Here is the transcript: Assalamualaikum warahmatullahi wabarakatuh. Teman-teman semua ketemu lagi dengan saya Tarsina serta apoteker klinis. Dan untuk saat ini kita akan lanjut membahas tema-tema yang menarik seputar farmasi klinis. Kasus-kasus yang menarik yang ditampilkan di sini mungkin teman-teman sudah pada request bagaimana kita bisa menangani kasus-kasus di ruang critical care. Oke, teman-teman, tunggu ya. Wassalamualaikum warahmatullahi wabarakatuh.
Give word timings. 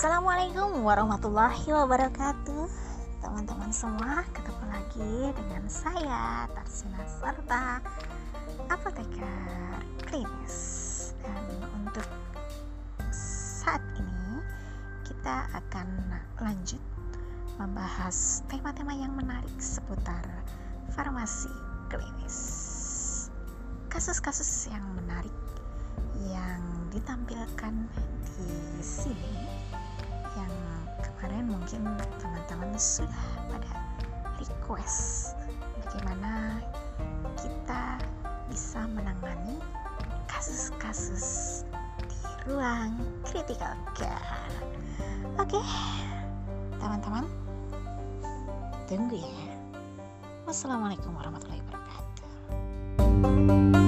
Assalamualaikum 0.00 0.80
warahmatullahi 0.80 1.76
wabarakatuh. 1.76 2.64
Teman-teman 3.20 3.68
semua 3.68 4.24
ketemu 4.32 4.64
lagi 4.72 5.12
dengan 5.36 5.68
saya 5.68 6.48
Tarsina 6.56 7.04
serta 7.04 7.84
apoteker 8.72 9.28
klinis. 10.08 10.56
Dan 11.20 11.44
untuk 11.76 12.08
saat 13.12 13.84
ini 14.00 14.40
kita 15.04 15.52
akan 15.68 15.88
lanjut 16.40 16.80
membahas 17.60 18.40
tema-tema 18.48 18.96
yang 18.96 19.12
menarik 19.12 19.52
seputar 19.60 20.24
farmasi 20.96 21.52
klinis. 21.92 22.40
Kasus-kasus 23.92 24.72
yang 24.72 24.96
menarik 24.96 25.36
yang 26.24 26.88
ditampilkan 26.88 27.84
di 28.40 28.80
sini 28.80 29.39
mungkin 31.50 31.82
teman-teman 32.22 32.70
sudah 32.78 33.26
pada 33.50 33.82
request 34.38 35.34
bagaimana 35.82 36.62
kita 37.34 37.98
bisa 38.46 38.86
menangani 38.86 39.58
kasus-kasus 40.30 41.26
di 42.06 42.30
ruang 42.46 42.94
critical 43.26 43.74
care. 43.98 44.54
Oke, 45.36 45.60
teman-teman, 46.78 47.26
tunggu 48.86 49.18
ya. 49.18 49.34
Wassalamualaikum 50.46 51.10
warahmatullahi 51.14 51.62
wabarakatuh. 51.66 53.79